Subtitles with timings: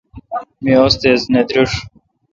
[0.63, 1.71] می استیز نہ دریݭ۔